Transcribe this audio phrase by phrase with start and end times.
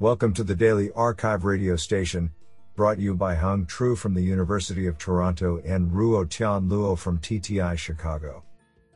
[0.00, 2.32] Welcome to the Daily Archive radio station,
[2.74, 7.20] brought you by Hung Tru from the University of Toronto and Ruo Tian Luo from
[7.20, 8.42] TTI Chicago.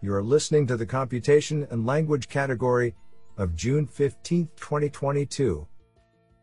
[0.00, 2.94] You are listening to the Computation and Language category
[3.36, 5.66] of June 15, 2022.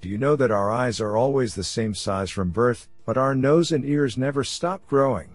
[0.00, 3.34] Do you know that our eyes are always the same size from birth, but our
[3.34, 5.28] nose and ears never stop growing?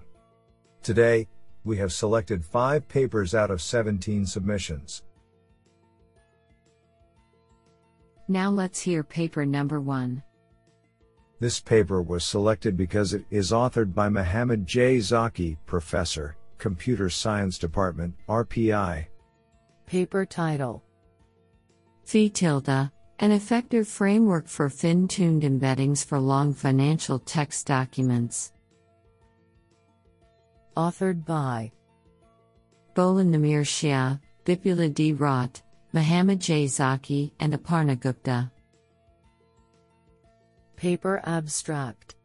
[0.81, 1.27] Today,
[1.63, 5.03] we have selected 5 papers out of 17 submissions.
[8.27, 10.23] Now let's hear paper number one.
[11.39, 14.99] This paper was selected because it is authored by Mohammed J.
[14.99, 19.07] Zaki, Professor, Computer Science Department, RPI.
[19.85, 20.81] Paper title
[22.05, 28.53] FETILDA, an effective framework for fin tuned embeddings for long financial text documents.
[30.77, 31.73] Authored by
[32.95, 35.13] Bolun Namir Xia, Vipula D.
[35.13, 35.61] Rawte,
[35.95, 36.65] Mohammed J.
[36.65, 38.51] Zaki, and Aparna Gupta.
[40.75, 42.15] Paper abstract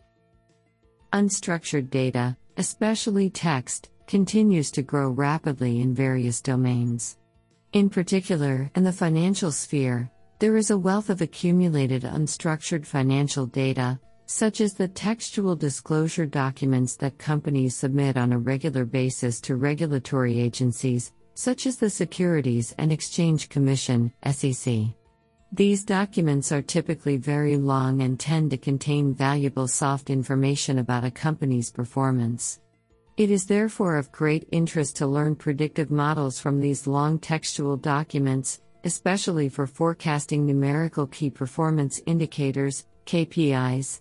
[1.13, 7.19] Unstructured data, especially text, continues to grow rapidly in various domains.
[7.75, 14.01] In particular, in the financial sphere, there is a wealth of accumulated unstructured financial data,
[14.25, 20.41] such as the textual disclosure documents that companies submit on a regular basis to regulatory
[20.41, 24.75] agencies, such as the Securities and Exchange Commission, SEC.
[25.53, 31.13] These documents are typically very long and tend to contain valuable soft information about a
[31.13, 32.59] company's performance.
[33.17, 38.61] It is therefore of great interest to learn predictive models from these long textual documents,
[38.83, 44.01] especially for forecasting numerical key performance indicators, KPIs.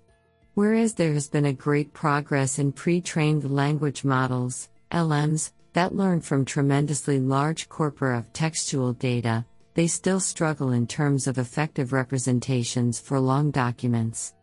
[0.55, 6.19] Whereas there has been a great progress in pre trained language models, LMs, that learn
[6.19, 12.99] from tremendously large corpora of textual data, they still struggle in terms of effective representations
[12.99, 14.33] for long documents.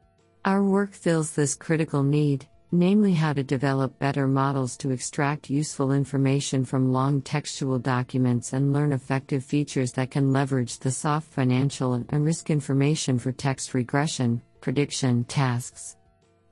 [0.44, 5.90] Our work fills this critical need, namely how to develop better models to extract useful
[5.90, 11.94] information from long textual documents and learn effective features that can leverage the soft financial
[11.94, 15.96] and risk information for text regression, prediction tasks.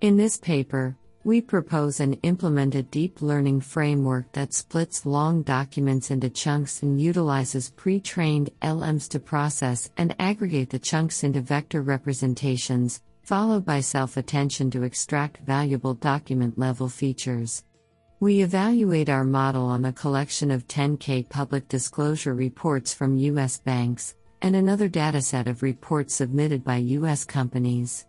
[0.00, 6.10] In this paper, we propose and implement a deep learning framework that splits long documents
[6.10, 11.82] into chunks and utilizes pre trained LMs to process and aggregate the chunks into vector
[11.82, 17.64] representations, followed by self attention to extract valuable document level features.
[18.18, 23.58] We evaluate our model on a collection of 10K public disclosure reports from U.S.
[23.58, 27.24] banks, and another dataset of reports submitted by U.S.
[27.24, 28.06] companies.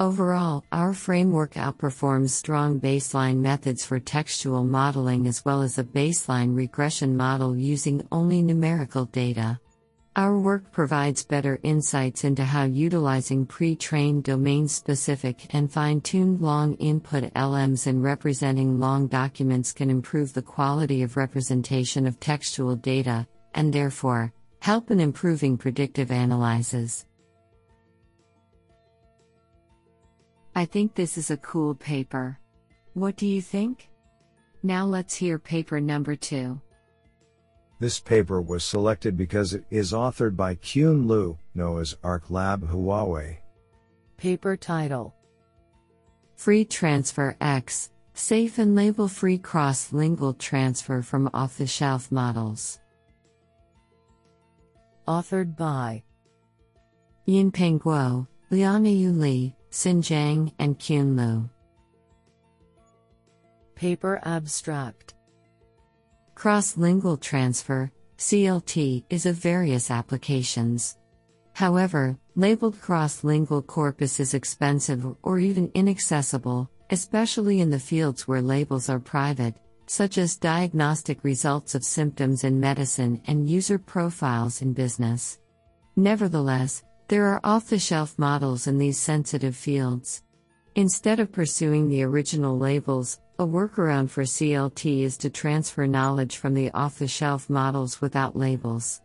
[0.00, 6.54] Overall, our framework outperforms strong baseline methods for textual modeling as well as a baseline
[6.54, 9.58] regression model using only numerical data.
[10.14, 16.40] Our work provides better insights into how utilizing pre trained domain specific and fine tuned
[16.40, 22.76] long input LMs in representing long documents can improve the quality of representation of textual
[22.76, 27.04] data, and therefore, help in improving predictive analyses.
[30.58, 32.36] I think this is a cool paper.
[32.94, 33.88] What do you think?
[34.64, 36.60] Now let's hear paper number two.
[37.78, 43.36] This paper was selected because it is authored by Qun Liu, Noah's Ark Lab Huawei.
[44.16, 45.14] Paper title
[46.34, 52.80] Free Transfer X Safe and label free cross lingual transfer from off the shelf models.
[55.06, 56.02] Authored by
[57.28, 61.50] Yinpeng Guo, Liangyou Li, Xin Jiang, and Qun
[63.74, 65.14] Paper abstract
[66.34, 70.96] Cross lingual transfer, CLT, is of various applications.
[71.52, 78.40] However, labeled cross lingual corpus is expensive or even inaccessible, especially in the fields where
[78.40, 79.54] labels are private,
[79.86, 85.40] such as diagnostic results of symptoms in medicine and user profiles in business.
[85.96, 90.22] Nevertheless, there are off the shelf models in these sensitive fields.
[90.74, 96.52] Instead of pursuing the original labels, a workaround for CLT is to transfer knowledge from
[96.52, 99.00] the off the shelf models without labels.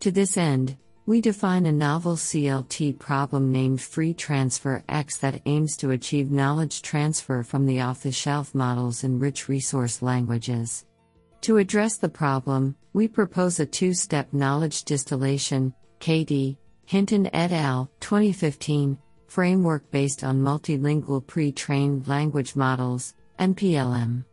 [0.00, 5.76] To this end, we define a novel CLT problem named Free Transfer X that aims
[5.78, 10.86] to achieve knowledge transfer from the off the shelf models in rich resource languages.
[11.42, 16.56] To address the problem, we propose a two step knowledge distillation KD,
[16.86, 24.24] Hinton et al., 2015, framework based on multilingual pre trained language models, MPLM.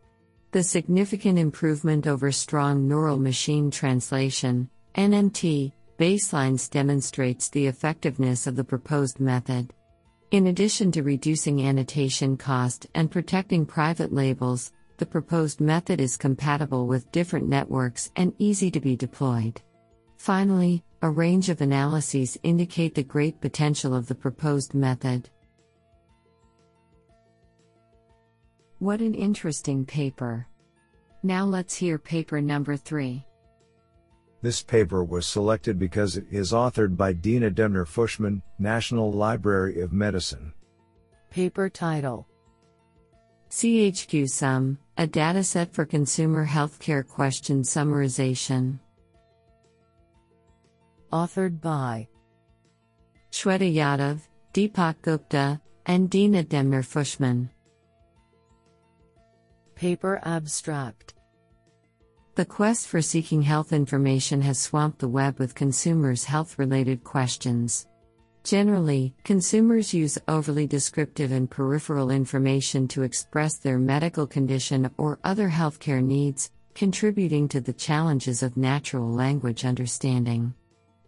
[0.52, 8.64] The significant improvement over strong neural machine translation, NMT, Baselines demonstrates the effectiveness of the
[8.64, 9.72] proposed method.
[10.30, 16.86] In addition to reducing annotation cost and protecting private labels, the proposed method is compatible
[16.86, 19.60] with different networks and easy to be deployed.
[20.20, 25.30] Finally, a range of analyses indicate the great potential of the proposed method.
[28.80, 30.46] What an interesting paper!
[31.22, 33.24] Now let's hear paper number 3.
[34.42, 39.94] This paper was selected because it is authored by Dina Demner Fushman, National Library of
[39.94, 40.52] Medicine.
[41.30, 42.28] Paper title
[43.48, 48.80] CHQ Sum, a dataset for consumer healthcare question summarization.
[51.12, 52.06] Authored by
[53.32, 54.20] Shweta Yadav,
[54.54, 57.48] Deepak Gupta, and Dina Demner Fushman.
[59.74, 61.14] Paper abstract
[62.36, 67.88] The quest for seeking health information has swamped the web with consumers' health related questions.
[68.44, 75.50] Generally, consumers use overly descriptive and peripheral information to express their medical condition or other
[75.50, 80.54] healthcare needs, contributing to the challenges of natural language understanding.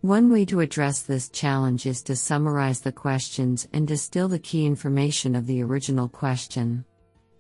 [0.03, 4.67] One way to address this challenge is to summarize the questions and distill the key
[4.67, 6.85] information of the original question.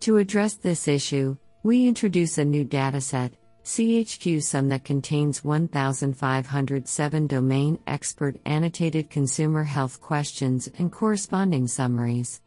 [0.02, 3.32] To address this issue, we introduce a new dataset,
[3.64, 12.42] CHQ Sum that contains 1,507 domain expert annotated consumer health questions and corresponding summaries.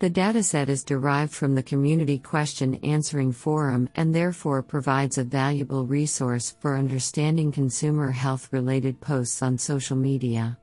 [0.00, 5.86] The dataset is derived from the Community Question Answering Forum and therefore provides a valuable
[5.86, 10.56] resource for understanding consumer health related posts on social media.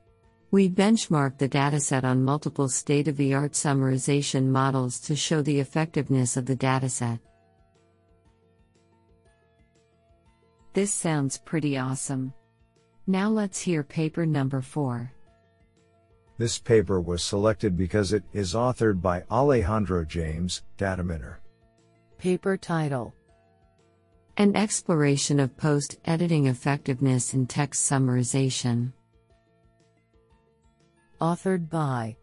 [0.51, 5.59] We benchmark the dataset on multiple state of the art summarization models to show the
[5.59, 7.19] effectiveness of the dataset.
[10.71, 12.33] This sounds pretty awesome.
[13.05, 15.11] Now let's hear paper number 4.
[16.37, 21.35] This paper was selected because it is authored by Alejandro Jaimes, Dataminr.
[22.17, 23.13] Paper title
[24.35, 28.91] An exploration of post editing effectiveness in text summarization.
[31.21, 32.17] Authored by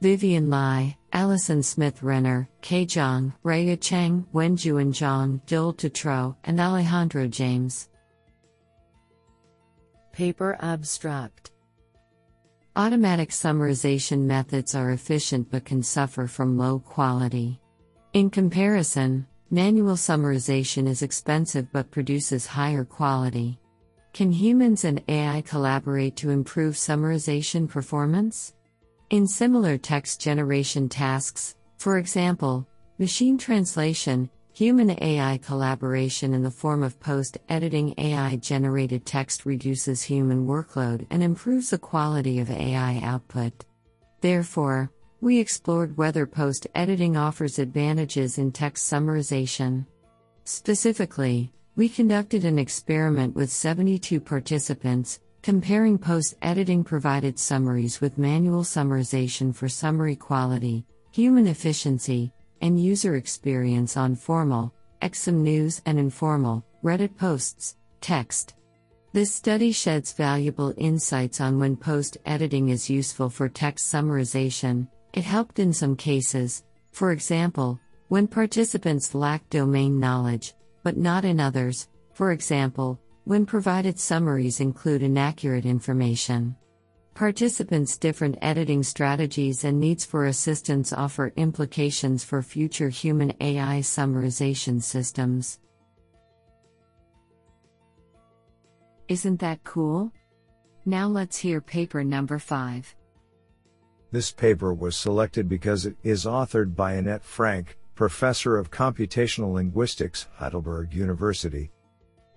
[0.00, 7.26] Vivian Lai, Alison Smith Renner, Ke Zhang, Raya Cheng, Wenjuan Zhang, Joel Tetreault, and Alejandro
[7.26, 7.88] Jaimes.
[10.12, 11.50] Paper abstract
[12.76, 17.58] Automatic summarization methods are efficient but can suffer from low quality.
[18.12, 23.58] In comparison, manual summarization is expensive but produces higher quality.
[24.12, 28.52] Can humans and AI collaborate to improve summarization performance?
[29.08, 32.68] In similar text generation tasks, for example,
[32.98, 40.02] machine translation, human AI collaboration in the form of post editing AI generated text reduces
[40.02, 43.66] human workload and improves the quality of AI output.
[44.22, 49.84] Therefore, we explored whether post editing offers advantages in text summarization.
[50.44, 58.62] Specifically, we conducted an experiment with 72 participants, comparing post editing provided summaries with manual
[58.62, 64.72] summarization for summary quality, human efficiency, and user experience on formal,
[65.02, 68.54] XSum News, and informal, Reddit posts, text.
[69.12, 74.88] This study sheds valuable insights on when post editing is useful for text summarization.
[75.12, 81.40] It helped in some cases, for example, when participants lack domain knowledge, but not in
[81.40, 86.54] others, for example, when provided summaries include inaccurate information.
[87.16, 94.82] Participants' different editing strategies and needs for assistance offer implications for future human AI summarization
[94.82, 95.58] systems.
[99.08, 100.12] Isn't that cool?
[100.84, 102.94] Now let's hear paper number 5.
[104.12, 110.26] This paper was selected because it is authored by Anette Frank, Professor of Computational Linguistics,
[110.34, 111.70] Heidelberg University.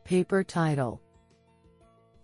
[0.06, 1.02] Paper title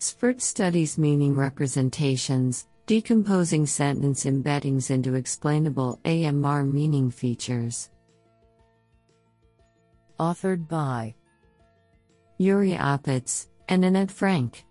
[0.05, 7.89] SBERT studies meaning representations, decomposing sentence embeddings into explainable AMR meaning features.
[10.19, 11.15] Authored by
[12.39, 14.63] Juri Opitz and Anette Frank.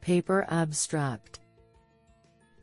[0.00, 1.40] Paper abstract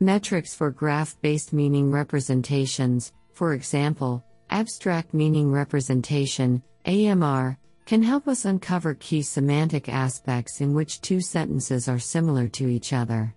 [0.00, 8.44] Metrics for graph based meaning representations, for example, abstract meaning representation, AMR, can help us
[8.44, 13.32] uncover key semantic aspects in which two sentences are similar to each other.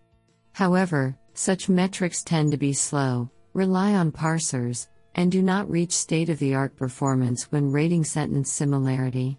[0.54, 6.30] However, such metrics tend to be slow, rely on parsers, and do not reach state
[6.30, 9.38] of the art performance when rating sentence similarity.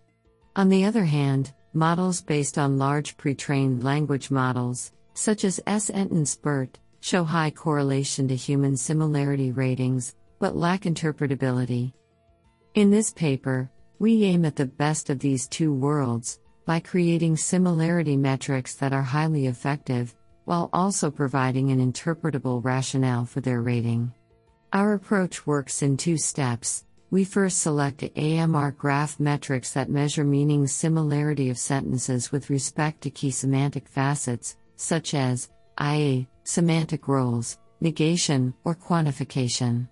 [0.54, 6.10] On the other hand, models based on large pre trained language models, such as SNT
[6.12, 11.92] and SBERT, show high correlation to human similarity ratings, but lack interpretability.
[12.74, 18.16] In this paper, we aim at the best of these two worlds by creating similarity
[18.16, 20.16] metrics that are highly effective,
[20.46, 24.10] while also providing an interpretable rationale for their rating.
[24.72, 26.86] Our approach works in two steps.
[27.10, 33.10] We first select AMR graph metrics that measure meaning similarity of sentences with respect to
[33.10, 39.88] key semantic facets, such as IA, semantic roles, negation, or quantification.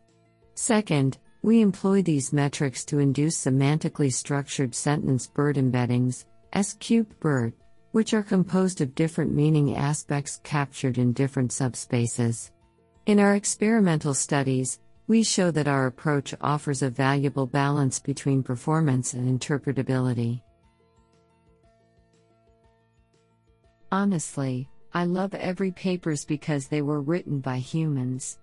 [0.54, 7.54] Second, we employ these metrics to induce semantically structured sentence BERT embeddings, S cubed BERT,
[7.92, 12.50] which are composed of different meaning aspects captured in different subspaces.
[13.06, 19.14] In our experimental studies, we show that our approach offers a valuable balance between performance
[19.14, 20.42] and interpretability.
[23.90, 28.38] Honestly, I love every papers because they were written by humans.